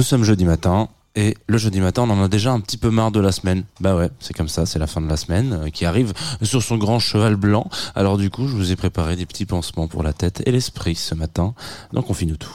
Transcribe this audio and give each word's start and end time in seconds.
Nous 0.00 0.04
sommes 0.04 0.24
jeudi 0.24 0.46
matin 0.46 0.88
et 1.14 1.36
le 1.46 1.58
jeudi 1.58 1.78
matin, 1.78 2.04
on 2.08 2.10
en 2.10 2.22
a 2.22 2.28
déjà 2.28 2.52
un 2.52 2.60
petit 2.60 2.78
peu 2.78 2.88
marre 2.88 3.10
de 3.10 3.20
la 3.20 3.32
semaine. 3.32 3.64
Bah 3.80 3.94
ouais, 3.94 4.08
c'est 4.18 4.34
comme 4.34 4.48
ça, 4.48 4.64
c'est 4.64 4.78
la 4.78 4.86
fin 4.86 5.02
de 5.02 5.08
la 5.10 5.18
semaine 5.18 5.64
euh, 5.64 5.68
qui 5.68 5.84
arrive 5.84 6.14
sur 6.40 6.62
son 6.62 6.78
grand 6.78 6.98
cheval 6.98 7.36
blanc. 7.36 7.68
Alors 7.94 8.16
du 8.16 8.30
coup, 8.30 8.48
je 8.48 8.56
vous 8.56 8.72
ai 8.72 8.76
préparé 8.76 9.14
des 9.14 9.26
petits 9.26 9.44
pansements 9.44 9.88
pour 9.88 10.02
la 10.02 10.14
tête 10.14 10.42
et 10.46 10.52
l'esprit 10.52 10.94
ce 10.94 11.14
matin. 11.14 11.52
Donc 11.92 12.08
on 12.08 12.14
finit 12.14 12.38
tout. 12.38 12.48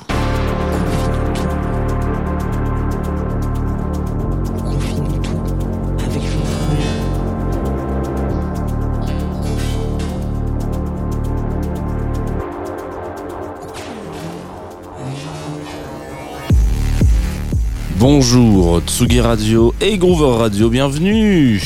Bonjour 18.07 18.81
Tsugi 18.85 19.19
Radio 19.19 19.73
et 19.81 19.97
Groover 19.97 20.37
Radio, 20.37 20.69
bienvenue 20.69 21.59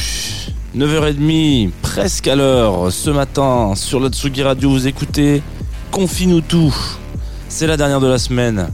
9h30, 0.73 1.70
presque 1.81 2.30
à 2.30 2.36
l'heure, 2.38 2.94
ce 2.94 3.09
matin 3.09 3.73
sur 3.76 4.00
la 4.00 4.08
Tsugi 4.08 4.42
Radio, 4.42 4.70
vous 4.70 4.88
écoutez 4.88 5.42
Confine-nous 5.92 6.40
tout. 6.40 6.73
C'est 7.50 7.68
la 7.68 7.76
dernière 7.76 8.00
de 8.00 8.08
la 8.08 8.18
semaine. 8.18 8.70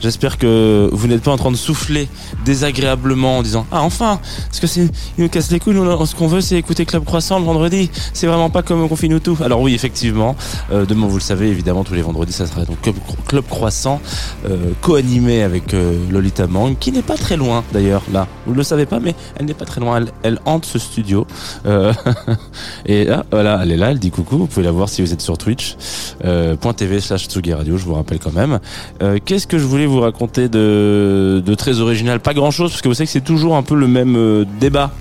J'espère 0.00 0.38
que 0.38 0.88
vous 0.92 1.08
n'êtes 1.08 1.22
pas 1.22 1.32
en 1.32 1.36
train 1.36 1.50
de 1.50 1.56
souffler 1.56 2.08
désagréablement 2.44 3.38
en 3.38 3.42
disant 3.42 3.66
Ah 3.72 3.82
enfin 3.82 4.20
Parce 4.46 4.60
que 4.60 4.66
c'est 4.66 4.88
il 5.18 5.24
nous 5.24 5.28
casse 5.28 5.50
les 5.50 5.58
couilles, 5.60 5.74
nous, 5.74 6.06
ce 6.06 6.14
qu'on 6.14 6.26
veut 6.26 6.40
c'est 6.40 6.56
écouter 6.56 6.84
Club 6.84 7.04
Croissant 7.04 7.38
le 7.38 7.44
vendredi. 7.44 7.90
C'est 8.12 8.26
vraiment 8.26 8.50
pas 8.50 8.62
comme 8.62 8.88
Confine-nous 8.88 9.20
tout. 9.20 9.38
Alors 9.42 9.60
oui, 9.60 9.74
effectivement, 9.74 10.36
euh, 10.72 10.84
demain 10.84 11.06
vous 11.06 11.16
le 11.16 11.20
savez, 11.20 11.48
évidemment, 11.48 11.84
tous 11.84 11.94
les 11.94 12.02
vendredis, 12.02 12.32
ça 12.32 12.46
sera 12.46 12.64
donc 12.64 12.78
Club, 13.26 13.44
Croissant, 13.48 14.00
euh, 14.48 14.72
co-animé 14.80 15.42
avec 15.42 15.74
euh, 15.74 15.96
Lolita 16.10 16.46
Mang, 16.46 16.76
qui 16.78 16.92
n'est 16.92 17.02
pas 17.02 17.16
très 17.16 17.36
loin 17.36 17.64
d'ailleurs, 17.72 18.02
là. 18.12 18.26
Vous 18.46 18.52
ne 18.52 18.58
le 18.58 18.62
savez 18.62 18.86
pas, 18.86 19.00
mais 19.00 19.14
elle 19.36 19.46
n'est 19.46 19.54
pas 19.54 19.64
très 19.64 19.80
loin. 19.80 19.96
Elle, 19.96 20.08
elle 20.22 20.38
hante 20.44 20.64
ce 20.66 20.78
studio. 20.78 21.26
Euh, 21.66 21.92
et 22.86 23.04
là, 23.04 23.24
voilà, 23.30 23.60
elle 23.62 23.72
est 23.72 23.76
là, 23.76 23.90
elle 23.90 23.98
dit 23.98 24.10
coucou. 24.10 24.38
Vous 24.38 24.46
pouvez 24.46 24.64
la 24.64 24.72
voir 24.72 24.88
si 24.88 25.02
vous 25.02 25.12
êtes 25.12 25.20
sur 25.20 25.38
Twitch. 25.38 25.76
Euh, 26.24 26.56
.tv 26.56 27.00
slash 27.00 27.28
Radio, 27.52 27.76
je 27.76 27.84
vous 27.84 27.94
rappelle 27.94 28.18
quand 28.18 28.32
même. 28.32 28.58
Euh, 29.02 29.18
Qu'est-ce 29.24 29.46
que 29.46 29.58
je 29.58 29.64
voulais 29.64 29.85
vous 29.86 30.00
raconter 30.00 30.48
de, 30.48 31.42
très 31.56 31.80
original 31.80 32.20
Pas 32.20 32.34
grand 32.34 32.50
chose, 32.50 32.70
parce 32.70 32.82
que 32.82 32.88
vous 32.88 32.94
savez 32.94 33.06
que 33.06 33.12
c'est 33.12 33.20
toujours 33.20 33.56
un 33.56 33.62
peu 33.62 33.74
le 33.74 33.88
même 33.88 34.16
euh, 34.16 34.44
débat 34.60 34.92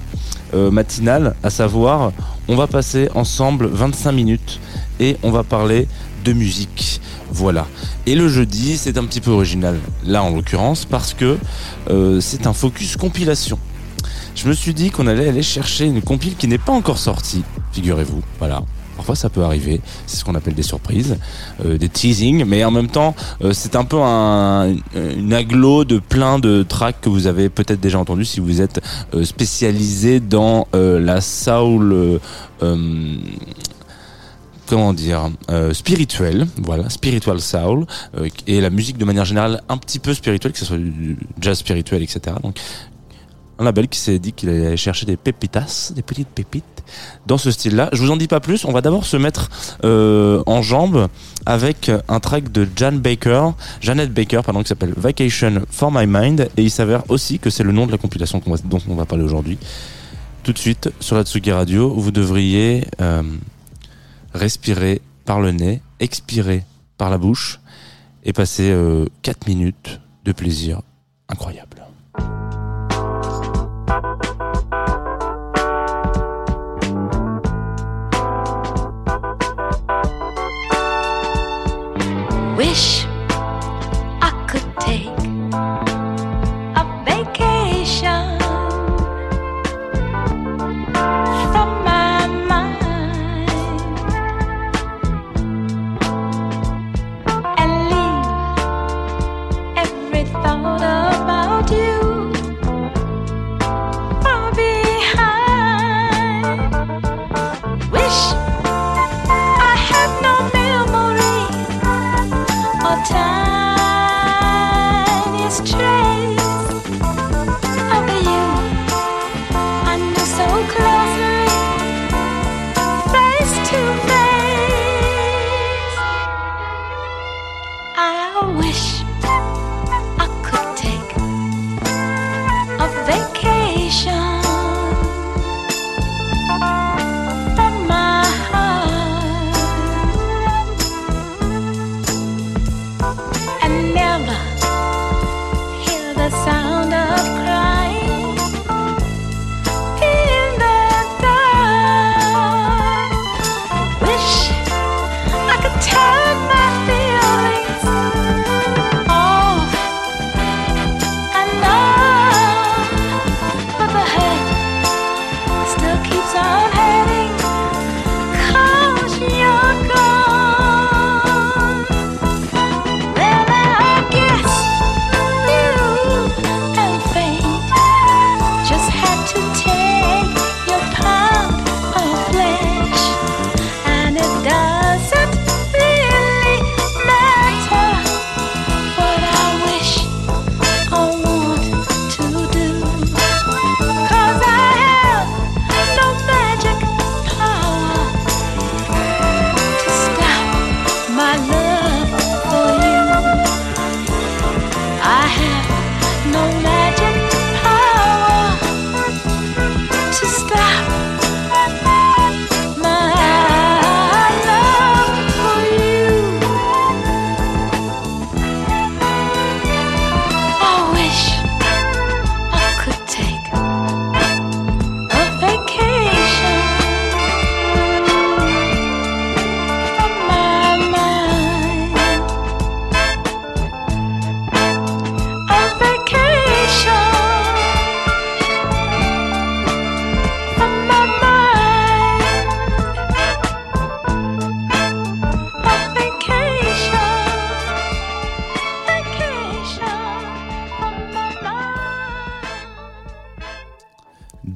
euh, 0.53 0.71
matinal, 0.71 1.35
à 1.43 1.49
savoir, 1.49 2.11
on 2.47 2.55
va 2.55 2.67
passer 2.67 3.09
ensemble 3.15 3.67
25 3.67 4.11
minutes 4.11 4.59
et 4.99 5.17
on 5.23 5.31
va 5.31 5.43
parler 5.43 5.87
de 6.23 6.33
musique. 6.33 7.01
Voilà. 7.31 7.67
Et 8.05 8.15
le 8.15 8.29
jeudi, 8.29 8.77
c'est 8.77 8.97
un 8.97 9.05
petit 9.05 9.21
peu 9.21 9.31
original, 9.31 9.79
là 10.05 10.23
en 10.23 10.29
l'occurrence, 10.29 10.85
parce 10.85 11.13
que 11.13 11.37
euh, 11.89 12.21
c'est 12.21 12.47
un 12.47 12.53
focus 12.53 12.95
compilation. 12.97 13.59
Je 14.35 14.47
me 14.47 14.53
suis 14.53 14.73
dit 14.73 14.91
qu'on 14.91 15.07
allait 15.07 15.29
aller 15.29 15.43
chercher 15.43 15.85
une 15.85 16.01
compile 16.01 16.35
qui 16.35 16.47
n'est 16.47 16.57
pas 16.57 16.73
encore 16.73 16.97
sortie, 16.97 17.43
figurez-vous. 17.71 18.21
Voilà. 18.39 18.63
Parfois 18.95 19.15
ça 19.15 19.29
peut 19.29 19.43
arriver, 19.43 19.81
c'est 20.07 20.17
ce 20.17 20.25
qu'on 20.25 20.35
appelle 20.35 20.55
des 20.55 20.63
surprises, 20.63 21.17
euh, 21.65 21.77
des 21.77 21.89
teasings, 21.89 22.45
mais 22.45 22.63
en 22.63 22.71
même 22.71 22.87
temps 22.87 23.15
euh, 23.43 23.51
c'est 23.53 23.75
un 23.75 23.83
peu 23.83 23.97
un, 24.01 24.75
une 24.95 25.33
aglo 25.33 25.85
de 25.85 25.99
plein 25.99 26.39
de 26.39 26.63
tracks 26.63 27.01
que 27.01 27.09
vous 27.09 27.27
avez 27.27 27.49
peut-être 27.49 27.79
déjà 27.79 27.99
entendu 27.99 28.25
si 28.25 28.39
vous 28.39 28.61
êtes 28.61 28.81
euh, 29.13 29.23
spécialisé 29.23 30.19
dans 30.19 30.67
euh, 30.75 30.99
la 30.99 31.21
soul, 31.21 31.93
euh, 31.93 32.19
euh, 32.63 33.15
comment 34.67 34.93
dire, 34.93 35.29
euh, 35.49 35.73
spirituelle, 35.73 36.47
voilà, 36.57 36.89
spiritual 36.89 37.39
soul, 37.39 37.85
euh, 38.17 38.27
et 38.47 38.61
la 38.61 38.69
musique 38.69 38.97
de 38.97 39.05
manière 39.05 39.25
générale 39.25 39.61
un 39.69 39.77
petit 39.77 39.99
peu 39.99 40.13
spirituelle, 40.13 40.53
que 40.53 40.59
ce 40.59 40.65
soit 40.65 40.77
du 40.77 41.17
jazz 41.39 41.57
spirituel, 41.57 42.01
etc. 42.01 42.35
Donc 42.41 42.57
un 43.59 43.63
label 43.63 43.87
qui 43.87 43.99
s'est 43.99 44.19
dit 44.19 44.33
qu'il 44.33 44.49
allait 44.49 44.77
chercher 44.77 45.05
des 45.05 45.17
pépitas, 45.17 45.91
des 45.95 46.01
petites 46.01 46.29
pépites 46.29 46.83
dans 47.25 47.37
ce 47.37 47.51
style-là. 47.51 47.89
Je 47.93 48.01
vous 48.01 48.11
en 48.11 48.17
dis 48.17 48.27
pas 48.27 48.39
plus. 48.39 48.65
On 48.65 48.71
va 48.71 48.81
d'abord 48.81 49.05
se 49.05 49.17
mettre 49.17 49.49
euh, 49.83 50.43
en 50.45 50.61
jambe 50.61 51.07
avec 51.45 51.91
un 52.07 52.19
track 52.19 52.51
de 52.51 52.67
Jan 52.75 52.93
Baker, 52.93 53.49
Janet 53.81 54.13
Baker, 54.13 54.41
pardon, 54.43 54.61
qui 54.61 54.67
s'appelle 54.67 54.93
Vacation 54.97 55.63
for 55.69 55.91
My 55.91 56.05
Mind, 56.07 56.49
et 56.57 56.63
il 56.63 56.71
s'avère 56.71 57.09
aussi 57.09 57.39
que 57.39 57.49
c'est 57.49 57.63
le 57.63 57.71
nom 57.71 57.85
de 57.85 57.91
la 57.91 57.97
compilation 57.97 58.41
dont 58.65 58.79
on 58.87 58.95
va 58.95 59.05
parler 59.05 59.23
aujourd'hui. 59.23 59.57
Tout 60.43 60.53
de 60.53 60.59
suite 60.59 60.89
sur 60.99 61.15
la 61.15 61.23
Tsugi 61.23 61.51
Radio, 61.51 61.93
vous 61.93 62.11
devriez 62.11 62.87
euh, 63.01 63.23
respirer 64.33 65.01
par 65.25 65.39
le 65.39 65.51
nez, 65.51 65.81
expirer 65.99 66.63
par 66.97 67.09
la 67.09 67.17
bouche 67.17 67.59
et 68.23 68.33
passer 68.33 68.75
4 69.21 69.47
minutes 69.47 69.99
de 70.23 70.31
plaisir 70.31 70.81
incroyable. 71.29 71.84
Wish 82.75 83.14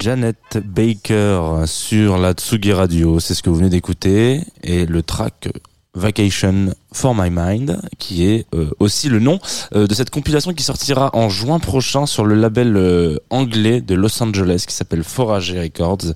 Janet 0.09 0.57
Baker 0.65 1.65
sur 1.67 2.17
la 2.17 2.33
Tsugi 2.33 2.73
Radio. 2.73 3.19
C'est 3.19 3.35
ce 3.35 3.43
que 3.43 3.51
vous 3.51 3.57
venez 3.57 3.69
d'écouter. 3.69 4.41
Et 4.63 4.87
le 4.87 5.03
track 5.03 5.49
Vacation 5.93 6.73
for 6.91 7.13
My 7.13 7.29
Mind, 7.29 7.79
qui 7.99 8.25
est 8.25 8.47
euh, 8.55 8.71
aussi 8.79 9.07
le 9.07 9.19
nom 9.19 9.39
euh, 9.75 9.85
de 9.85 9.93
cette 9.93 10.09
compilation 10.09 10.51
qui 10.51 10.63
sortira 10.63 11.11
en 11.13 11.29
juin 11.29 11.59
prochain 11.59 12.07
sur 12.07 12.25
le 12.25 12.33
label 12.33 12.75
euh, 12.75 13.17
anglais 13.29 13.81
de 13.81 13.93
Los 13.93 14.23
Angeles 14.23 14.63
qui 14.67 14.73
s'appelle 14.73 15.03
Forager 15.03 15.61
Records, 15.61 16.15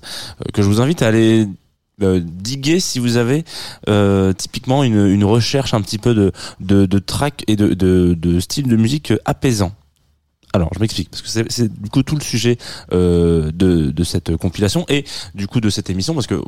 que 0.52 0.60
je 0.60 0.66
vous 0.66 0.80
invite 0.80 1.00
à 1.02 1.06
aller 1.06 1.46
diguer 2.00 2.80
si 2.80 2.98
vous 2.98 3.16
avez 3.16 3.44
typiquement 4.36 4.82
une, 4.82 5.22
recherche 5.22 5.72
un 5.72 5.80
petit 5.80 5.98
peu 5.98 6.14
de, 6.14 6.32
de, 6.58 6.98
track 6.98 7.44
et 7.46 7.54
de, 7.54 7.74
de 7.74 8.40
style 8.40 8.66
de 8.66 8.74
musique 8.74 9.12
apaisant. 9.24 9.70
Alors, 10.54 10.70
je 10.72 10.78
m'explique 10.78 11.10
parce 11.10 11.20
que 11.20 11.28
c'est 11.48 11.82
du 11.82 11.90
coup 11.90 12.04
tout 12.04 12.14
le 12.14 12.22
sujet 12.22 12.58
euh, 12.92 13.50
de, 13.50 13.90
de, 13.90 14.04
cette 14.04 14.36
compilation 14.36 14.86
et 14.88 15.04
du 15.34 15.48
coup 15.48 15.60
de 15.60 15.68
cette 15.68 15.90
émission 15.90 16.14
parce 16.14 16.28
que 16.28 16.40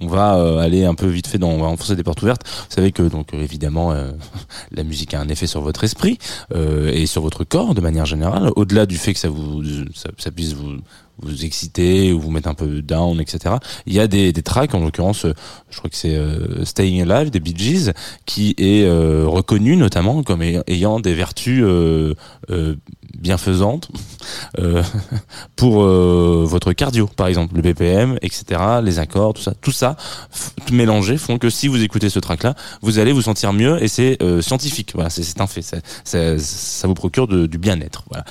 on, 0.00 0.08
va 0.08 0.34
euh, 0.38 0.58
aller 0.58 0.84
un 0.84 0.94
peu 0.94 1.06
vite 1.06 1.28
fait 1.28 1.38
dans 1.38 1.50
on 1.50 1.60
va 1.60 1.68
enfoncer 1.68 1.94
des 1.94 2.02
portes 2.02 2.20
ouvertes. 2.22 2.42
Vous 2.44 2.74
savez 2.74 2.90
que 2.90 3.04
donc 3.04 3.32
évidemment 3.32 3.92
euh, 3.92 4.10
la 4.72 4.82
musique 4.82 5.14
a 5.14 5.20
un 5.20 5.28
effet 5.28 5.46
sur 5.46 5.60
votre 5.60 5.84
esprit 5.84 6.18
et 6.52 7.06
sur 7.06 7.22
votre 7.22 7.44
corps 7.44 7.74
de 7.74 7.80
manière 7.80 8.06
générale. 8.06 8.50
Au-delà 8.56 8.86
du 8.86 8.98
fait 8.98 9.14
que 9.14 9.20
ça 9.20 9.28
vous 9.28 9.62
ça 9.94 10.32
puisse 10.32 10.54
vous 10.54 10.78
vous 11.18 11.44
exciter 11.44 12.12
ou 12.12 12.20
vous 12.20 12.30
mettre 12.30 12.48
un 12.48 12.54
peu 12.54 12.82
down, 12.82 13.20
etc. 13.20 13.56
Il 13.86 13.92
y 13.92 14.00
a 14.00 14.06
des, 14.06 14.32
des 14.32 14.42
tracks, 14.42 14.74
en 14.74 14.80
l'occurrence, 14.80 15.26
je 15.70 15.78
crois 15.78 15.90
que 15.90 15.96
c'est 15.96 16.14
euh, 16.14 16.64
Staying 16.64 17.08
Alive 17.08 17.30
des 17.30 17.40
Bee 17.40 17.54
Gees, 17.56 17.92
qui 18.26 18.54
est 18.58 18.84
euh, 18.84 19.24
reconnu 19.26 19.76
notamment 19.76 20.22
comme 20.22 20.42
ayant 20.42 21.00
des 21.00 21.14
vertus 21.14 21.62
euh, 21.64 22.14
bienfaisantes 23.18 23.90
pour 25.56 25.82
votre 25.82 26.72
cardio, 26.72 27.06
par 27.06 27.26
exemple, 27.26 27.56
le 27.56 27.62
BPM, 27.62 28.18
etc., 28.22 28.60
les 28.82 28.98
accords, 28.98 29.34
tout 29.34 29.42
ça, 29.42 29.54
tout 29.60 29.72
ça 29.72 29.96
mélangé 30.70 31.16
font 31.18 31.38
que 31.38 31.50
si 31.50 31.68
vous 31.68 31.82
écoutez 31.82 32.08
ce 32.08 32.18
track-là, 32.18 32.54
vous 32.80 32.98
allez 32.98 33.12
vous 33.12 33.22
sentir 33.22 33.52
mieux 33.52 33.82
et 33.82 33.88
c'est 33.88 34.18
scientifique. 34.40 34.92
Voilà, 34.94 35.10
c'est 35.10 35.40
un 35.40 35.46
fait. 35.46 35.62
Ça, 36.04 36.86
vous 36.86 36.94
procure 36.94 37.28
du 37.28 37.58
bien-être. 37.58 38.04
Voilà. 38.10 38.24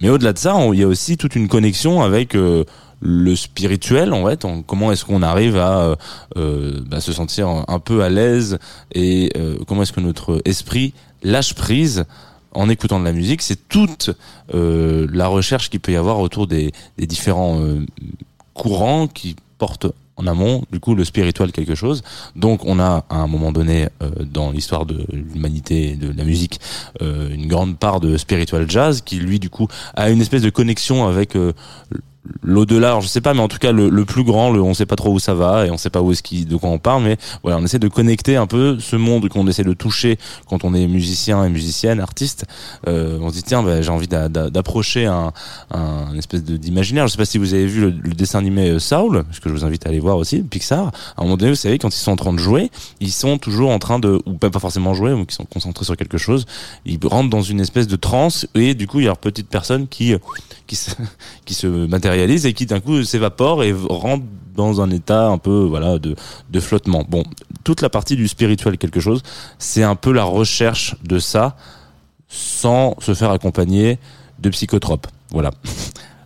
mais 0.00 0.08
au-delà 0.08 0.32
de 0.32 0.38
ça, 0.38 0.56
il 0.72 0.78
y 0.78 0.82
a 0.82 0.88
aussi 0.88 1.16
toute 1.16 1.36
une 1.36 1.48
connexion 1.48 1.73
avec 2.02 2.34
euh, 2.34 2.64
le 3.00 3.36
spirituel 3.36 4.12
en 4.12 4.24
fait 4.26 4.46
comment 4.66 4.92
est-ce 4.92 5.04
qu'on 5.04 5.22
arrive 5.22 5.56
à 5.56 5.80
euh, 5.80 5.96
euh, 6.36 6.80
bah, 6.86 7.00
se 7.00 7.12
sentir 7.12 7.48
un 7.66 7.78
peu 7.78 8.02
à 8.02 8.08
l'aise 8.08 8.58
et 8.92 9.32
comment 9.66 9.82
est-ce 9.82 9.92
que 9.92 10.00
notre 10.00 10.40
esprit 10.44 10.94
lâche 11.22 11.54
prise 11.54 12.04
en 12.52 12.68
écoutant 12.68 13.00
de 13.00 13.04
la 13.04 13.12
musique. 13.12 13.42
C'est 13.42 13.68
toute 13.68 14.10
la 14.52 15.26
recherche 15.26 15.70
qu'il 15.70 15.80
peut 15.80 15.92
y 15.92 15.96
avoir 15.96 16.20
autour 16.20 16.46
des, 16.46 16.70
des 16.98 17.06
différents 17.06 17.60
courants 18.54 19.08
qui 19.08 19.34
portent 19.58 19.88
en 20.16 20.26
amont, 20.26 20.62
du 20.70 20.80
coup, 20.80 20.94
le 20.94 21.04
spirituel 21.04 21.52
quelque 21.52 21.74
chose. 21.74 22.02
Donc, 22.36 22.64
on 22.64 22.78
a 22.78 23.04
à 23.08 23.16
un 23.16 23.26
moment 23.26 23.52
donné 23.52 23.88
euh, 24.02 24.10
dans 24.24 24.50
l'histoire 24.50 24.86
de 24.86 25.04
l'humanité 25.12 25.96
de 25.96 26.12
la 26.16 26.24
musique 26.24 26.60
euh, 27.02 27.30
une 27.30 27.48
grande 27.48 27.78
part 27.78 28.00
de 28.00 28.16
spiritual 28.16 28.70
jazz 28.70 29.02
qui, 29.02 29.16
lui, 29.16 29.38
du 29.38 29.50
coup, 29.50 29.68
a 29.94 30.10
une 30.10 30.20
espèce 30.20 30.42
de 30.42 30.50
connexion 30.50 31.06
avec 31.06 31.36
euh, 31.36 31.52
l'au-delà, 32.42 32.98
je 33.00 33.06
sais 33.06 33.20
pas, 33.20 33.34
mais 33.34 33.40
en 33.40 33.48
tout 33.48 33.58
cas 33.58 33.72
le, 33.72 33.88
le, 33.88 34.04
plus 34.04 34.24
grand, 34.24 34.50
le, 34.50 34.62
on 34.62 34.74
sait 34.74 34.86
pas 34.86 34.96
trop 34.96 35.12
où 35.12 35.18
ça 35.18 35.34
va 35.34 35.66
et 35.66 35.70
on 35.70 35.76
sait 35.76 35.90
pas 35.90 36.00
où 36.00 36.12
est-ce 36.12 36.22
qui, 36.22 36.44
de 36.44 36.56
quoi 36.56 36.70
on 36.70 36.78
parle, 36.78 37.02
mais 37.02 37.16
voilà, 37.42 37.58
on 37.58 37.64
essaie 37.64 37.78
de 37.78 37.88
connecter 37.88 38.36
un 38.36 38.46
peu 38.46 38.78
ce 38.80 38.96
monde 38.96 39.28
qu'on 39.28 39.46
essaie 39.46 39.64
de 39.64 39.72
toucher 39.72 40.18
quand 40.48 40.64
on 40.64 40.74
est 40.74 40.86
musicien 40.86 41.44
et 41.44 41.50
musicienne, 41.50 42.00
artiste. 42.00 42.46
Euh, 42.88 43.18
on 43.20 43.28
se 43.28 43.34
dit 43.34 43.42
tiens, 43.42 43.62
bah, 43.62 43.82
j'ai 43.82 43.90
envie 43.90 44.08
d'approcher 44.08 45.06
un, 45.06 45.32
un 45.70 46.16
espèce 46.16 46.42
d'imaginaire. 46.44 47.06
Je 47.06 47.12
sais 47.12 47.18
pas 47.18 47.24
si 47.24 47.38
vous 47.38 47.54
avez 47.54 47.66
vu 47.66 47.90
le, 47.90 48.14
dessin 48.14 48.38
animé 48.38 48.70
euh, 48.70 48.78
Saul, 48.78 49.24
ce 49.32 49.40
que 49.40 49.48
je 49.48 49.54
vous 49.54 49.64
invite 49.64 49.86
à 49.86 49.90
aller 49.90 50.00
voir 50.00 50.16
aussi, 50.16 50.42
Pixar. 50.42 50.86
À 51.16 51.20
un 51.20 51.24
moment 51.24 51.36
donné, 51.36 51.50
vous 51.50 51.56
savez, 51.56 51.78
quand 51.78 51.94
ils 51.94 52.00
sont 52.00 52.12
en 52.12 52.16
train 52.16 52.32
de 52.32 52.38
jouer, 52.38 52.70
ils 53.00 53.12
sont 53.12 53.38
toujours 53.38 53.70
en 53.70 53.78
train 53.78 53.98
de, 53.98 54.20
ou 54.26 54.34
pas 54.34 54.50
forcément 54.58 54.94
jouer, 54.94 55.12
ou 55.12 55.24
qui 55.24 55.34
sont 55.34 55.44
concentrés 55.44 55.84
sur 55.84 55.96
quelque 55.96 56.18
chose. 56.18 56.46
Ils 56.86 56.98
rentrent 57.04 57.30
dans 57.30 57.42
une 57.42 57.60
espèce 57.60 57.86
de 57.86 57.96
transe 57.96 58.46
et 58.54 58.74
du 58.74 58.86
coup, 58.86 59.00
il 59.00 59.04
y 59.04 59.06
a 59.06 59.10
leur 59.10 59.18
petite 59.18 59.48
personne 59.48 59.88
qui 59.88 60.14
qui 61.44 61.54
se, 61.54 61.66
matérialise 61.66 62.46
et 62.46 62.52
qui 62.52 62.66
d'un 62.66 62.80
coup 62.80 63.02
s'évapore 63.04 63.64
et 63.64 63.72
rentre 63.72 64.24
dans 64.54 64.80
un 64.80 64.90
état 64.90 65.26
un 65.26 65.38
peu 65.38 65.64
voilà 65.64 65.98
de, 65.98 66.14
de 66.50 66.60
flottement. 66.60 67.04
Bon, 67.08 67.24
toute 67.64 67.80
la 67.80 67.90
partie 67.90 68.16
du 68.16 68.28
spirituel 68.28 68.78
quelque 68.78 69.00
chose, 69.00 69.22
c'est 69.58 69.82
un 69.82 69.96
peu 69.96 70.12
la 70.12 70.24
recherche 70.24 70.96
de 71.02 71.18
ça 71.18 71.56
sans 72.28 72.96
se 73.00 73.14
faire 73.14 73.30
accompagner 73.30 73.98
de 74.38 74.50
psychotropes. 74.50 75.06
Voilà. 75.30 75.50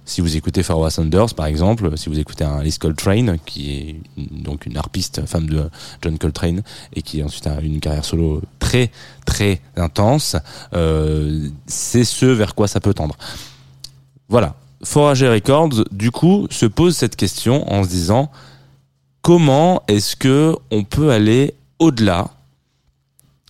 Si 0.08 0.22
vous 0.22 0.38
écoutez 0.38 0.62
Pharoah 0.62 0.88
Sanders, 0.88 1.34
par 1.34 1.44
exemple, 1.44 1.92
si 1.98 2.08
vous 2.08 2.18
écoutez 2.18 2.42
Alice 2.42 2.78
Coltrane, 2.78 3.36
qui 3.44 3.74
est 3.74 4.00
une 4.16 4.76
harpiste, 4.78 5.26
femme 5.26 5.50
de 5.50 5.68
John 6.00 6.16
Coltrane, 6.16 6.62
et 6.94 7.02
qui 7.02 7.22
ensuite 7.22 7.46
a 7.46 7.60
une 7.60 7.78
carrière 7.78 8.06
solo 8.06 8.40
très 8.58 8.90
très 9.26 9.60
intense, 9.76 10.34
euh, 10.72 11.50
c'est 11.66 12.04
ce 12.04 12.24
vers 12.24 12.54
quoi 12.54 12.68
ça 12.68 12.80
peut 12.80 12.94
tendre. 12.94 13.16
Voilà. 14.28 14.54
Forager 14.84 15.28
Records, 15.28 15.84
du 15.90 16.10
coup, 16.10 16.46
se 16.50 16.66
pose 16.66 16.96
cette 16.96 17.16
question 17.16 17.70
en 17.72 17.82
se 17.82 17.88
disant 17.88 18.30
comment 19.22 19.82
est-ce 19.88 20.16
que 20.16 20.54
on 20.70 20.84
peut 20.84 21.10
aller 21.10 21.54
au-delà? 21.78 22.30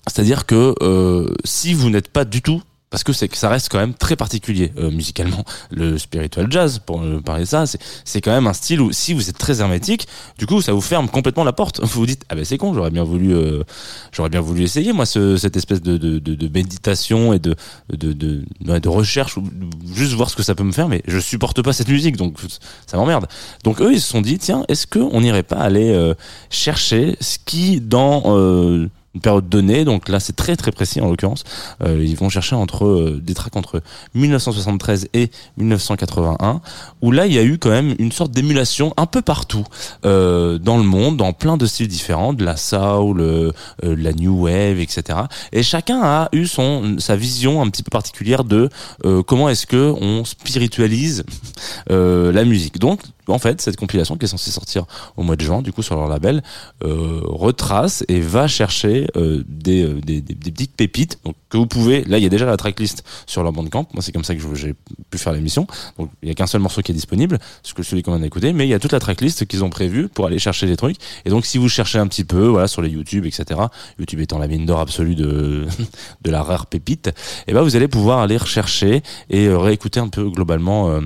C'est-à-dire 0.06 0.46
que 0.46 0.74
euh, 0.80 1.34
si 1.44 1.74
vous 1.74 1.90
n'êtes 1.90 2.08
pas 2.08 2.24
du 2.24 2.40
tout 2.40 2.62
parce 2.90 3.04
que 3.04 3.12
c'est 3.12 3.28
que 3.28 3.36
ça 3.36 3.48
reste 3.48 3.68
quand 3.70 3.78
même 3.78 3.94
très 3.94 4.16
particulier 4.16 4.72
euh, 4.78 4.90
musicalement 4.90 5.44
le 5.70 5.98
spiritual 5.98 6.50
jazz 6.50 6.80
pour 6.84 7.02
euh, 7.02 7.20
parler 7.20 7.44
de 7.44 7.48
ça. 7.48 7.66
C'est 7.66 7.78
c'est 8.04 8.20
quand 8.20 8.30
même 8.30 8.46
un 8.46 8.52
style 8.52 8.80
où 8.80 8.92
si 8.92 9.12
vous 9.12 9.28
êtes 9.28 9.38
très 9.38 9.60
hermétique 9.60 10.08
du 10.38 10.46
coup 10.46 10.62
ça 10.62 10.72
vous 10.72 10.80
ferme 10.80 11.08
complètement 11.08 11.44
la 11.44 11.52
porte. 11.52 11.80
Vous 11.80 11.86
vous 12.00 12.06
dites 12.06 12.24
ah 12.28 12.34
ben 12.34 12.44
c'est 12.44 12.56
con 12.58 12.72
j'aurais 12.74 12.90
bien 12.90 13.04
voulu 13.04 13.34
euh, 13.34 13.62
j'aurais 14.12 14.30
bien 14.30 14.40
voulu 14.40 14.62
essayer 14.62 14.92
moi 14.92 15.06
ce, 15.06 15.36
cette 15.36 15.56
espèce 15.56 15.82
de, 15.82 15.96
de, 15.96 16.18
de, 16.18 16.34
de 16.34 16.48
méditation 16.48 17.32
et 17.32 17.38
de 17.38 17.54
de, 17.90 18.12
de 18.12 18.44
de 18.60 18.88
recherche 18.88 19.38
juste 19.94 20.12
voir 20.12 20.30
ce 20.30 20.36
que 20.36 20.42
ça 20.42 20.54
peut 20.54 20.64
me 20.64 20.72
faire 20.72 20.88
mais 20.88 21.02
je 21.06 21.18
supporte 21.18 21.62
pas 21.62 21.72
cette 21.72 21.88
musique 21.88 22.16
donc 22.16 22.38
ça 22.86 22.96
m'emmerde. 22.96 23.26
Donc 23.64 23.80
eux 23.80 23.92
ils 23.92 24.00
se 24.00 24.08
sont 24.08 24.20
dit 24.20 24.38
tiens 24.38 24.64
est-ce 24.68 24.86
que 24.86 24.98
on 24.98 25.20
n'irait 25.20 25.42
pas 25.42 25.56
aller 25.56 26.12
chercher 26.50 27.16
ce 27.20 27.38
qui 27.44 27.80
dans 27.80 28.88
une 29.18 29.20
période 29.20 29.48
donnée. 29.48 29.84
Donc 29.84 30.08
là, 30.08 30.20
c'est 30.20 30.36
très 30.36 30.56
très 30.56 30.70
précis 30.70 31.00
en 31.00 31.08
l'occurrence. 31.08 31.42
Euh, 31.82 32.02
ils 32.04 32.16
vont 32.16 32.28
chercher 32.28 32.54
entre 32.54 32.86
euh, 32.86 33.20
des 33.22 33.34
tracks 33.34 33.56
entre 33.56 33.82
1973 34.14 35.08
et 35.12 35.30
1981, 35.56 36.60
où 37.02 37.10
là, 37.10 37.26
il 37.26 37.32
y 37.32 37.38
a 37.38 37.42
eu 37.42 37.58
quand 37.58 37.70
même 37.70 37.94
une 37.98 38.12
sorte 38.12 38.30
d'émulation 38.30 38.94
un 38.96 39.06
peu 39.06 39.22
partout 39.22 39.64
euh, 40.04 40.58
dans 40.58 40.76
le 40.76 40.84
monde, 40.84 41.16
dans 41.16 41.32
plein 41.32 41.56
de 41.56 41.66
styles 41.66 41.88
différents, 41.88 42.32
de 42.32 42.44
la 42.44 42.56
soul, 42.56 43.20
euh, 43.20 43.52
la 43.82 44.12
new 44.12 44.44
wave, 44.44 44.78
etc. 44.78 45.18
Et 45.52 45.62
chacun 45.62 46.00
a 46.02 46.28
eu 46.32 46.46
son 46.46 46.96
sa 46.98 47.16
vision 47.16 47.60
un 47.60 47.68
petit 47.70 47.82
peu 47.82 47.90
particulière 47.90 48.44
de 48.44 48.68
comment 49.26 49.48
est-ce 49.48 49.66
que 49.66 49.92
on 50.00 50.24
spiritualise 50.24 51.24
la 51.88 52.44
musique. 52.44 52.78
Donc 52.78 53.00
en 53.32 53.38
fait, 53.38 53.60
cette 53.60 53.76
compilation 53.76 54.16
qui 54.16 54.24
est 54.24 54.28
censée 54.28 54.50
sortir 54.50 54.84
au 55.16 55.22
mois 55.22 55.36
de 55.36 55.42
juin, 55.42 55.62
du 55.62 55.72
coup, 55.72 55.82
sur 55.82 55.96
leur 55.96 56.08
label, 56.08 56.42
euh, 56.84 57.20
retrace 57.24 58.04
et 58.08 58.20
va 58.20 58.48
chercher 58.48 59.06
euh, 59.16 59.42
des, 59.46 59.84
euh, 59.84 60.00
des, 60.00 60.20
petites 60.22 60.74
pépites 60.74 61.18
donc, 61.24 61.34
que 61.48 61.56
vous 61.56 61.66
pouvez. 61.66 62.04
Là, 62.04 62.18
il 62.18 62.22
y 62.22 62.26
a 62.26 62.30
déjà 62.30 62.46
la 62.46 62.56
tracklist 62.56 63.04
sur 63.26 63.42
leur 63.42 63.52
bandcamp. 63.52 63.86
Moi, 63.92 64.02
c'est 64.02 64.12
comme 64.12 64.24
ça 64.24 64.34
que 64.34 64.54
j'ai 64.54 64.74
pu 65.10 65.18
faire 65.18 65.32
l'émission. 65.32 65.66
Donc, 65.98 66.10
il 66.22 66.28
y 66.28 66.32
a 66.32 66.34
qu'un 66.34 66.46
seul 66.46 66.60
morceau 66.60 66.82
qui 66.82 66.92
est 66.92 66.94
disponible, 66.94 67.38
ce 67.62 67.74
que 67.74 67.82
celui 67.82 68.02
qu'on 68.02 68.20
a 68.22 68.26
écouté, 68.26 68.52
mais 68.52 68.66
il 68.66 68.70
y 68.70 68.74
a 68.74 68.78
toute 68.78 68.92
la 68.92 69.00
tracklist 69.00 69.46
qu'ils 69.46 69.64
ont 69.64 69.70
prévue 69.70 70.08
pour 70.08 70.26
aller 70.26 70.38
chercher 70.38 70.66
des 70.66 70.76
trucs. 70.76 70.96
Et 71.24 71.30
donc, 71.30 71.46
si 71.46 71.58
vous 71.58 71.68
cherchez 71.68 71.98
un 71.98 72.06
petit 72.06 72.24
peu, 72.24 72.46
voilà, 72.46 72.68
sur 72.68 72.82
les 72.82 72.90
YouTube, 72.90 73.26
etc. 73.26 73.60
YouTube 73.98 74.20
étant 74.20 74.38
la 74.38 74.48
mine 74.48 74.66
d'or 74.66 74.80
absolue 74.80 75.14
de 75.14 75.66
la 76.24 76.42
rare 76.42 76.66
pépite, 76.66 77.08
et 77.08 77.12
eh 77.48 77.52
ben, 77.52 77.62
vous 77.62 77.76
allez 77.76 77.88
pouvoir 77.88 78.18
aller 78.18 78.36
rechercher 78.36 79.02
et 79.30 79.48
réécouter 79.48 80.00
un 80.00 80.08
peu 80.08 80.28
globalement. 80.28 81.00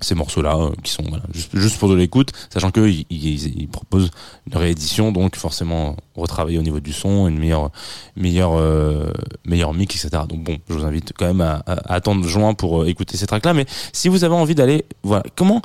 Ces 0.00 0.14
morceaux-là 0.14 0.56
euh, 0.56 0.70
qui 0.82 0.90
sont 0.92 1.02
voilà, 1.08 1.24
juste, 1.32 1.56
juste, 1.56 1.78
pour 1.78 1.88
de 1.88 1.94
l'écoute, 1.94 2.32
sachant 2.52 2.70
que 2.70 2.88
ils, 2.88 3.06
ils, 3.10 3.68
proposent 3.68 4.10
une 4.46 4.56
réédition, 4.56 5.12
donc 5.12 5.36
forcément 5.36 5.96
retravailler 6.16 6.58
au 6.58 6.62
niveau 6.62 6.80
du 6.80 6.92
son, 6.92 7.28
une 7.28 7.38
meilleure 7.38 7.70
meilleure 8.16 8.54
euh, 8.56 9.12
meilleure 9.44 9.74
mix, 9.74 10.04
etc. 10.04 10.24
Donc 10.28 10.44
bon, 10.44 10.58
je 10.68 10.74
vous 10.74 10.84
invite 10.84 11.12
quand 11.16 11.26
même 11.26 11.40
à, 11.40 11.62
à 11.66 11.94
attendre 11.94 12.26
juin 12.26 12.54
pour 12.54 12.82
euh, 12.82 12.86
écouter 12.86 13.16
ces 13.16 13.26
tracks-là. 13.26 13.54
Mais 13.54 13.66
si 13.92 14.08
vous 14.08 14.24
avez 14.24 14.34
envie 14.34 14.54
d'aller, 14.54 14.84
voilà, 15.02 15.24
comment 15.36 15.62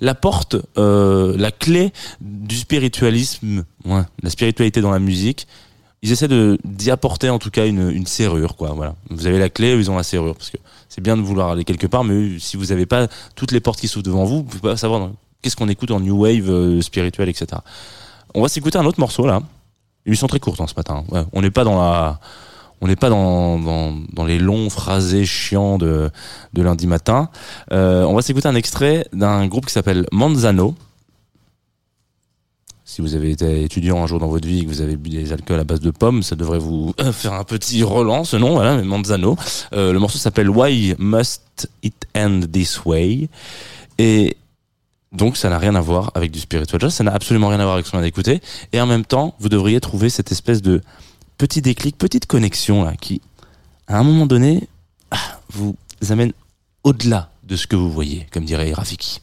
la 0.00 0.14
porte, 0.14 0.56
euh, 0.76 1.34
la 1.36 1.50
clé 1.50 1.92
du 2.20 2.56
spiritualisme, 2.56 3.64
ouais, 3.84 4.02
la 4.22 4.30
spiritualité 4.30 4.80
dans 4.80 4.90
la 4.90 4.98
musique, 4.98 5.46
ils 6.02 6.12
essaient 6.12 6.28
de 6.28 6.58
d'y 6.64 6.90
apporter 6.90 7.30
en 7.30 7.38
tout 7.38 7.50
cas 7.50 7.66
une, 7.66 7.90
une 7.90 8.06
serrure, 8.06 8.56
quoi. 8.56 8.72
Voilà, 8.74 8.94
vous 9.10 9.26
avez 9.26 9.38
la 9.38 9.48
clé, 9.48 9.74
ils 9.74 9.90
ont 9.90 9.96
la 9.96 10.02
serrure, 10.02 10.34
parce 10.36 10.50
que 10.50 10.58
c'est 10.88 11.00
bien 11.00 11.16
de 11.16 11.22
vouloir 11.22 11.50
aller 11.50 11.64
quelque 11.64 11.86
part, 11.86 12.04
mais 12.04 12.38
si 12.38 12.56
vous 12.56 12.66
n'avez 12.66 12.86
pas 12.86 13.08
toutes 13.34 13.52
les 13.52 13.60
portes 13.60 13.80
qui 13.80 13.88
s'ouvrent 13.88 14.04
devant 14.04 14.24
vous, 14.24 14.36
vous 14.36 14.44
pouvez 14.44 14.60
pas 14.60 14.76
savoir 14.76 15.10
qu'est-ce 15.42 15.56
qu'on 15.56 15.68
écoute 15.68 15.90
en 15.90 16.00
new 16.00 16.22
wave 16.22 16.50
euh, 16.50 16.80
spirituel, 16.80 17.28
etc. 17.28 17.46
On 18.34 18.42
va 18.42 18.48
s'écouter 18.48 18.78
un 18.78 18.84
autre 18.84 19.00
morceau 19.00 19.26
là. 19.26 19.40
Émission 20.06 20.26
très 20.26 20.40
courte 20.40 20.60
hein, 20.60 20.66
ce 20.66 20.74
matin. 20.76 21.04
Ouais, 21.10 21.24
on 21.32 21.42
n'est 21.42 21.50
pas 21.50 21.64
dans 21.64 21.78
la, 21.78 22.20
on 22.80 22.86
n'est 22.86 22.96
pas 22.96 23.10
dans, 23.10 23.58
dans, 23.58 23.94
dans 24.12 24.24
les 24.24 24.38
longs 24.38 24.70
phrasés 24.70 25.26
chiants 25.26 25.78
de, 25.78 26.10
de 26.52 26.62
lundi 26.62 26.86
matin. 26.86 27.28
Euh, 27.72 28.04
on 28.04 28.14
va 28.14 28.22
s'écouter 28.22 28.48
un 28.48 28.54
extrait 28.54 29.06
d'un 29.12 29.46
groupe 29.46 29.66
qui 29.66 29.72
s'appelle 29.72 30.06
Manzano. 30.12 30.74
Si 32.88 33.02
vous 33.02 33.14
avez 33.14 33.32
été 33.32 33.64
étudiant 33.64 34.02
un 34.02 34.06
jour 34.06 34.18
dans 34.18 34.28
votre 34.28 34.48
vie 34.48 34.60
et 34.60 34.64
que 34.64 34.68
vous 34.68 34.80
avez 34.80 34.96
bu 34.96 35.10
des 35.10 35.30
alcools 35.30 35.60
à 35.60 35.64
base 35.64 35.80
de 35.80 35.90
pommes, 35.90 36.22
ça 36.22 36.36
devrait 36.36 36.58
vous 36.58 36.94
faire 37.12 37.34
un 37.34 37.44
petit 37.44 37.82
relent, 37.82 38.24
ce 38.24 38.38
nom, 38.38 38.54
voilà, 38.54 38.78
mais 38.78 38.82
Manzano. 38.82 39.36
Euh, 39.74 39.92
le 39.92 39.98
morceau 39.98 40.16
s'appelle 40.16 40.48
Why 40.48 40.94
Must 40.98 41.68
It 41.82 42.06
End 42.16 42.40
This 42.50 42.86
Way? 42.86 43.28
Et 43.98 44.38
donc 45.12 45.36
ça 45.36 45.50
n'a 45.50 45.58
rien 45.58 45.74
à 45.74 45.82
voir 45.82 46.12
avec 46.14 46.30
du 46.30 46.40
spiritual 46.40 46.90
ça 46.90 47.04
n'a 47.04 47.12
absolument 47.12 47.48
rien 47.48 47.60
à 47.60 47.64
voir 47.64 47.74
avec 47.74 47.84
ce 47.84 47.90
qu'on 47.90 47.98
vient 47.98 48.06
d'écouter. 48.06 48.40
Et 48.72 48.80
en 48.80 48.86
même 48.86 49.04
temps, 49.04 49.34
vous 49.38 49.50
devriez 49.50 49.80
trouver 49.80 50.08
cette 50.08 50.32
espèce 50.32 50.62
de 50.62 50.80
petit 51.36 51.60
déclic, 51.60 51.98
petite 51.98 52.24
connexion 52.24 52.90
qui, 52.98 53.20
à 53.86 53.98
un 53.98 54.02
moment 54.02 54.24
donné, 54.24 54.66
ah, 55.10 55.18
vous 55.50 55.76
amène 56.08 56.32
au-delà 56.84 57.32
de 57.44 57.54
ce 57.54 57.66
que 57.66 57.76
vous 57.76 57.92
voyez, 57.92 58.26
comme 58.32 58.46
dirait 58.46 58.72
Rafiki. 58.72 59.20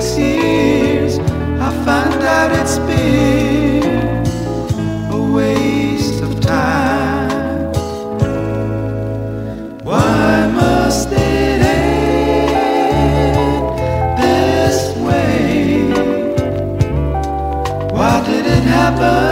Six 0.00 0.16
years 0.16 1.18
I 1.18 1.70
find 1.84 2.22
out 2.22 2.50
it's 2.60 2.78
been 2.78 4.24
a 5.12 5.32
waste 5.34 6.22
of 6.22 6.40
time 6.40 7.72
Why 9.84 10.46
must 10.48 11.08
it 11.12 11.60
end 11.60 12.58
this 14.18 14.96
way? 14.96 15.84
Why 17.92 18.24
did 18.26 18.46
it 18.46 18.62
happen? 18.62 19.31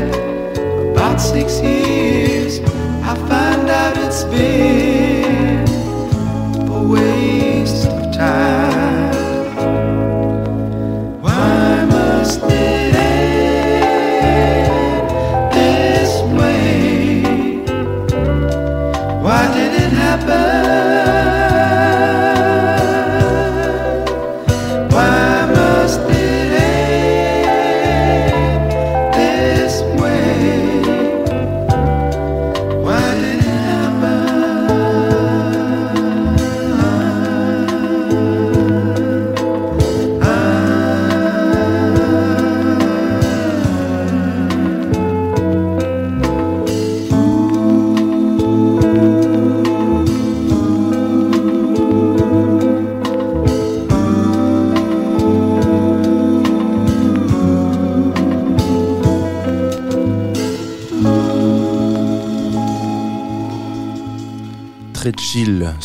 About 0.00 1.18
six 1.18 1.60
years 1.60 2.60
I 3.02 3.14
find 3.28 3.68
out 3.68 3.96
it's 3.98 4.24
been 4.24 4.51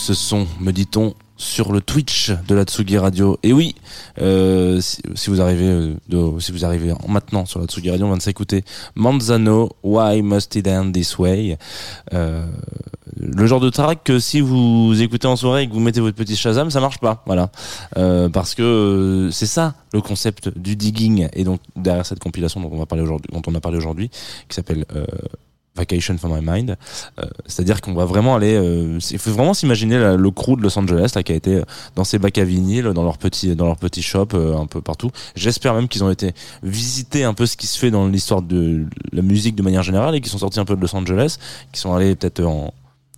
ce 0.07 0.13
son, 0.13 0.47
me 0.61 0.71
dit-on, 0.71 1.15
sur 1.35 1.73
le 1.73 1.81
Twitch 1.81 2.31
de 2.47 2.55
la 2.55 2.63
Tsugi 2.63 2.97
Radio. 2.97 3.37
Et 3.43 3.51
oui, 3.51 3.75
euh, 4.21 4.79
si, 4.79 5.29
vous 5.29 5.41
arrivez 5.41 5.67
euh, 5.67 6.95
maintenant 7.09 7.45
sur 7.45 7.59
la 7.59 7.65
Tsugi 7.65 7.91
Radio, 7.91 8.05
on 8.05 8.09
vient 8.11 8.17
de 8.17 8.21
s'écouter 8.21 8.63
Manzano, 8.95 9.69
Why 9.83 10.21
Must 10.21 10.55
It 10.55 10.65
End 10.65 10.93
This 10.93 11.19
Way? 11.19 11.57
Euh, 12.13 12.45
Le 13.17 13.45
genre 13.47 13.59
de 13.59 13.69
track 13.69 14.05
que 14.05 14.17
si 14.17 14.39
vous 14.39 14.95
écoutez 15.01 15.27
en 15.27 15.35
soirée 15.35 15.63
et 15.63 15.67
que 15.67 15.73
vous 15.73 15.81
mettez 15.81 15.99
votre 15.99 16.15
petit 16.15 16.37
Shazam, 16.37 16.71
ça 16.71 16.79
marche 16.79 16.99
pas. 16.99 17.21
Voilà, 17.25 17.51
parce 18.31 18.55
que 18.55 19.27
c'est 19.33 19.45
ça 19.45 19.73
le 19.91 19.99
concept 19.99 20.57
du 20.57 20.77
digging. 20.77 21.27
Et 21.33 21.43
donc 21.43 21.59
derrière 21.75 22.05
cette 22.05 22.19
compilation 22.19 22.61
dont 22.61 22.71
on 22.71 23.55
a 23.55 23.59
parlé 23.59 23.77
aujourd'hui, 23.77 24.09
qui 24.47 24.55
s'appelle 24.55 24.85
Vacation 25.77 26.17
for 26.17 26.29
My 26.29 26.41
Mind. 26.41 26.75
Euh, 27.19 27.25
C'est-à-dire 27.45 27.81
qu'on 27.81 27.93
va 27.93 28.05
vraiment 28.05 28.35
aller, 28.35 28.55
euh, 28.55 28.99
il 29.11 29.19
faut 29.19 29.31
vraiment 29.31 29.53
s'imaginer 29.53 29.97
le 30.17 30.31
crew 30.31 30.57
de 30.57 30.61
Los 30.61 30.77
Angeles 30.77 31.11
là 31.15 31.23
qui 31.23 31.31
a 31.31 31.35
été 31.35 31.61
dans 31.95 32.03
ces 32.03 32.19
bacs 32.19 32.37
à 32.37 32.43
vinyle, 32.43 32.85
dans 32.93 33.03
leur 33.03 33.17
petit, 33.17 33.55
dans 33.55 33.65
leur 33.65 33.77
petit 33.77 34.01
shop 34.01 34.29
euh, 34.33 34.57
un 34.57 34.65
peu 34.65 34.81
partout. 34.81 35.11
J'espère 35.35 35.73
même 35.73 35.87
qu'ils 35.87 36.03
ont 36.03 36.11
été 36.11 36.33
visiter 36.63 37.23
un 37.23 37.33
peu 37.33 37.45
ce 37.45 37.55
qui 37.57 37.67
se 37.67 37.77
fait 37.77 37.91
dans 37.91 38.07
l'histoire 38.07 38.41
de 38.41 38.85
la 39.11 39.21
musique 39.21 39.55
de 39.55 39.63
manière 39.63 39.83
générale 39.83 40.15
et 40.15 40.21
qui 40.21 40.29
sont 40.29 40.39
sortis 40.39 40.59
un 40.59 40.65
peu 40.65 40.75
de 40.75 40.81
Los 40.81 40.95
Angeles, 40.95 41.37
qui 41.71 41.79
sont 41.79 41.93
allés 41.93 42.15
peut-être 42.15 42.43
en 42.43 42.73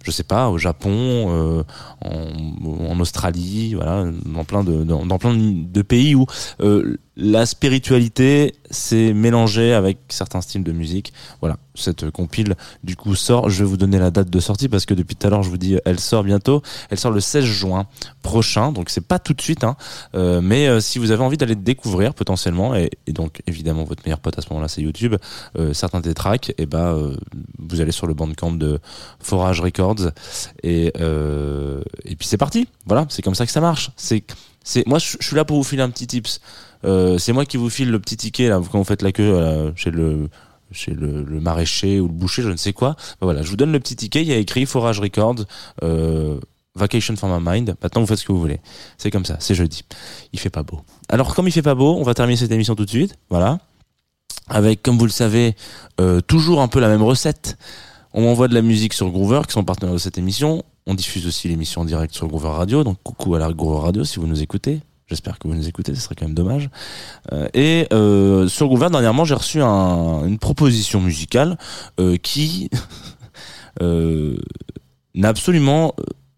je 0.05 0.11
sais 0.11 0.23
pas, 0.23 0.49
au 0.49 0.57
Japon, 0.57 0.89
euh, 0.91 1.63
en, 2.01 2.89
en 2.89 2.99
Australie, 3.01 3.73
voilà, 3.73 4.05
dans 4.25 4.45
plein 4.45 4.63
de, 4.63 4.83
dans, 4.85 5.05
dans 5.05 5.17
plein 5.17 5.35
de 5.35 5.81
pays 5.81 6.15
où 6.15 6.25
euh, 6.61 6.97
la 7.19 7.45
spiritualité 7.45 8.55
s'est 8.71 9.13
mélangée 9.13 9.73
avec 9.73 9.97
certains 10.07 10.39
styles 10.41 10.63
de 10.63 10.71
musique. 10.71 11.11
Voilà, 11.41 11.57
cette 11.75 12.09
compile 12.11 12.55
du 12.83 12.95
coup 12.95 13.13
sort. 13.13 13.49
Je 13.49 13.63
vais 13.63 13.69
vous 13.69 13.77
donner 13.77 13.99
la 13.99 14.09
date 14.09 14.29
de 14.29 14.39
sortie 14.39 14.69
parce 14.69 14.85
que 14.85 14.93
depuis 14.93 15.15
tout 15.15 15.27
à 15.27 15.29
l'heure 15.29 15.43
je 15.43 15.49
vous 15.49 15.57
dis 15.57 15.77
elle 15.83 15.99
sort 15.99 16.23
bientôt. 16.23 16.61
Elle 16.89 16.97
sort 16.97 17.11
le 17.11 17.19
16 17.19 17.43
juin 17.43 17.87
prochain, 18.21 18.71
donc 18.71 18.89
c'est 18.89 19.05
pas 19.05 19.19
tout 19.19 19.33
de 19.33 19.41
suite, 19.41 19.63
hein, 19.63 19.75
euh, 20.15 20.39
mais 20.41 20.67
euh, 20.67 20.79
si 20.79 20.97
vous 20.97 21.11
avez 21.11 21.23
envie 21.23 21.37
d'aller 21.37 21.55
découvrir 21.55 22.13
potentiellement, 22.13 22.73
et, 22.75 22.89
et 23.05 23.11
donc 23.11 23.41
évidemment 23.47 23.83
votre 23.83 24.03
meilleur 24.05 24.19
pote 24.19 24.37
à 24.37 24.41
ce 24.41 24.49
moment-là 24.49 24.69
c'est 24.69 24.81
YouTube, 24.81 25.15
euh, 25.57 25.73
certains 25.73 25.99
des 25.99 26.13
tracks, 26.13 26.53
et 26.57 26.65
bah 26.65 26.93
euh, 26.93 27.17
vous 27.57 27.81
allez 27.81 27.91
sur 27.91 28.07
le 28.07 28.13
bandcamp 28.13 28.53
de 28.53 28.79
Forage 29.19 29.59
Records 29.59 30.11
et 30.63 30.93
euh, 30.99 31.81
et 32.05 32.15
puis 32.15 32.27
c'est 32.27 32.37
parti. 32.37 32.67
Voilà, 32.85 33.05
c'est 33.09 33.21
comme 33.21 33.35
ça 33.35 33.45
que 33.45 33.51
ça 33.51 33.61
marche. 33.61 33.91
C'est 33.97 34.23
moi 34.85 34.99
je 34.99 35.17
suis 35.19 35.35
là 35.35 35.45
pour 35.45 35.57
vous 35.57 35.63
filer 35.63 35.81
un 35.81 35.89
petit 35.89 36.07
tips. 36.07 36.39
Euh, 36.85 37.17
c'est 37.17 37.33
moi 37.33 37.45
qui 37.45 37.57
vous 37.57 37.69
file 37.69 37.91
le 37.91 37.99
petit 37.99 38.17
ticket 38.17 38.49
quand 38.49 38.77
vous 38.77 38.83
faites 38.83 39.01
la 39.01 39.11
queue 39.11 39.23
euh, 39.23 39.71
chez 39.75 39.91
le 39.91 40.29
chez 40.71 40.91
le, 40.91 41.23
maraîcher 41.39 41.99
ou 41.99 42.07
le 42.07 42.13
boucher, 42.13 42.43
je 42.43 42.49
ne 42.49 42.55
sais 42.55 42.73
quoi. 42.73 42.95
Ben 43.19 43.25
voilà, 43.25 43.41
je 43.41 43.49
vous 43.49 43.55
donne 43.55 43.71
le 43.71 43.79
petit 43.79 43.95
ticket. 43.95 44.21
Il 44.21 44.27
y 44.27 44.33
a 44.33 44.37
écrit 44.37 44.65
Forage 44.67 44.99
Records. 44.99 45.45
Euh, 45.83 46.39
Vacation 46.75 47.15
for 47.15 47.27
my 47.27 47.43
mind. 47.43 47.75
Maintenant, 47.81 48.01
vous 48.01 48.07
faites 48.07 48.19
ce 48.19 48.25
que 48.25 48.31
vous 48.31 48.39
voulez. 48.39 48.59
C'est 48.99 49.09
comme 49.09 49.25
ça. 49.25 49.37
C'est 49.39 49.55
jeudi. 49.55 49.83
Il 50.31 50.39
fait 50.39 50.51
pas 50.51 50.61
beau. 50.61 50.81
Alors, 51.09 51.33
comme 51.33 51.47
il 51.47 51.51
fait 51.51 51.63
pas 51.63 51.73
beau, 51.73 51.97
on 51.97 52.03
va 52.03 52.13
terminer 52.13 52.37
cette 52.37 52.51
émission 52.51 52.75
tout 52.75 52.85
de 52.85 52.89
suite. 52.89 53.17
Voilà. 53.31 53.57
Avec, 54.47 54.83
comme 54.83 54.97
vous 54.97 55.05
le 55.05 55.11
savez, 55.11 55.55
toujours 56.27 56.61
un 56.61 56.67
peu 56.67 56.79
la 56.79 56.87
même 56.87 57.01
recette. 57.01 57.57
On 58.13 58.21
m'envoie 58.21 58.47
de 58.47 58.53
la 58.53 58.61
musique 58.61 58.93
sur 58.93 59.09
Groover, 59.09 59.41
qui 59.47 59.53
sont 59.53 59.63
partenaires 59.63 59.93
de 59.93 59.99
cette 59.99 60.19
émission. 60.19 60.63
On 60.89 60.95
diffuse 60.95 61.27
aussi 61.27 61.47
l'émission 61.47 61.81
en 61.81 61.85
direct 61.85 62.15
sur 62.15 62.27
Groover 62.27 62.49
Radio. 62.49 62.83
Donc, 62.83 62.97
coucou 63.03 63.35
à 63.35 63.39
la 63.39 63.51
Groover 63.53 63.81
Radio 63.85 64.03
si 64.03 64.17
vous 64.17 64.25
nous 64.25 64.41
écoutez. 64.41 64.79
J'espère 65.05 65.37
que 65.37 65.47
vous 65.47 65.53
nous 65.53 65.67
écoutez, 65.67 65.93
ce 65.93 66.01
serait 66.01 66.15
quand 66.15 66.25
même 66.25 66.33
dommage. 66.33 66.71
Euh, 67.31 67.47
et 67.53 67.85
euh, 67.93 68.47
sur 68.47 68.65
Groover, 68.67 68.89
dernièrement, 68.89 69.23
j'ai 69.23 69.35
reçu 69.35 69.61
un- 69.61 70.25
une 70.25 70.39
proposition 70.39 70.99
musicale 70.99 71.59
euh, 71.99 72.17
qui 72.17 72.71
n'a 73.79 75.27
absolument 75.29 75.93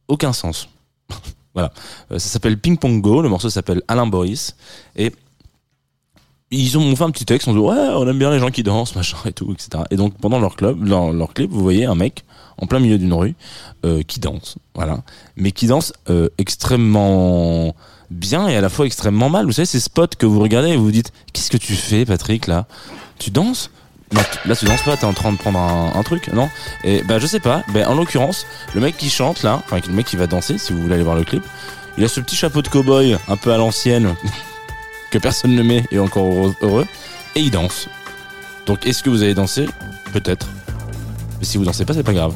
aucun 0.09 0.33
sens. 0.33 0.67
voilà. 1.53 1.71
Ça 2.09 2.19
s'appelle 2.19 2.57
Ping 2.59 2.77
Pong 2.77 3.01
Go, 3.01 3.21
le 3.21 3.29
morceau 3.29 3.49
s'appelle 3.49 3.81
Alain 3.87 4.05
Boris. 4.07 4.57
Et 4.97 5.13
ils 6.51 6.77
ont 6.77 6.93
fait 6.97 7.03
un 7.05 7.11
petit 7.11 7.23
texte, 7.25 7.47
on 7.47 7.53
dit 7.53 7.59
ouais, 7.59 7.77
on 7.95 8.05
aime 8.05 8.19
bien 8.19 8.31
les 8.31 8.39
gens 8.39 8.49
qui 8.51 8.63
dansent, 8.63 8.95
machin 8.97 9.17
et 9.25 9.31
tout, 9.31 9.49
etc. 9.53 9.83
Et 9.91 9.95
donc 9.95 10.17
pendant 10.17 10.39
leur 10.39 10.57
club, 10.57 10.85
leur 10.85 11.33
clip, 11.33 11.49
vous 11.51 11.61
voyez 11.61 11.85
un 11.85 11.95
mec 11.95 12.25
en 12.61 12.67
plein 12.67 12.79
milieu 12.79 12.97
d'une 12.97 13.13
rue 13.13 13.35
euh, 13.85 14.03
qui 14.03 14.19
danse, 14.19 14.55
voilà, 14.75 14.99
mais 15.35 15.51
qui 15.51 15.67
danse 15.67 15.93
euh, 16.09 16.29
extrêmement 16.37 17.75
bien 18.09 18.47
et 18.47 18.55
à 18.55 18.61
la 18.61 18.69
fois 18.69 18.85
extrêmement 18.85 19.29
mal. 19.29 19.45
Vous 19.45 19.51
savez 19.51 19.65
ces 19.65 19.79
spots 19.79 20.07
que 20.17 20.25
vous 20.25 20.39
regardez 20.39 20.69
et 20.69 20.77
vous 20.77 20.85
vous 20.85 20.91
dites 20.91 21.11
qu'est-ce 21.33 21.49
que 21.49 21.57
tu 21.57 21.73
fais, 21.73 22.05
Patrick 22.05 22.47
là? 22.47 22.65
Tu 23.19 23.31
danses? 23.31 23.71
Non, 24.13 24.21
tu- 24.29 24.47
là 24.47 24.55
tu 24.55 24.65
danses 24.65 24.81
pas, 24.83 24.97
t'es 24.97 25.05
en 25.05 25.13
train 25.13 25.31
de 25.31 25.37
prendre 25.37 25.57
un, 25.59 26.03
truc, 26.03 26.27
non? 26.33 26.49
Et 26.83 27.01
bah 27.03 27.17
je 27.19 27.25
sais 27.27 27.39
pas. 27.39 27.63
Ben 27.73 27.87
en 27.87 27.95
l'occurrence, 27.95 28.45
le 28.75 28.81
mec 28.81 28.97
qui 28.97 29.09
chante 29.09 29.43
là, 29.43 29.61
enfin 29.65 29.79
le 29.87 29.93
mec 29.93 30.05
qui 30.05 30.17
va 30.17 30.27
danser, 30.27 30.57
si 30.57 30.73
vous 30.73 30.81
voulez 30.81 30.95
aller 30.95 31.03
voir 31.03 31.15
le 31.15 31.23
clip, 31.23 31.43
il 31.97 32.03
a 32.03 32.07
ce 32.07 32.19
petit 32.19 32.35
chapeau 32.35 32.61
de 32.61 32.67
cow-boy 32.67 33.17
un 33.27 33.37
peu 33.37 33.53
à 33.53 33.57
l'ancienne 33.57 34.13
que 35.11 35.17
personne 35.17 35.55
ne 35.55 35.63
met 35.63 35.85
et 35.91 35.99
encore 35.99 36.53
heureux, 36.61 36.85
et 37.35 37.39
il 37.39 37.51
danse. 37.51 37.87
Donc 38.65 38.85
est-ce 38.85 39.01
que 39.01 39.09
vous 39.09 39.23
allez 39.23 39.33
danser? 39.33 39.67
Peut-être. 40.13 40.47
Mais 41.39 41.45
si 41.45 41.57
vous 41.57 41.63
dansez 41.63 41.85
pas, 41.85 41.93
c'est 41.93 42.03
pas 42.03 42.13
grave. 42.13 42.35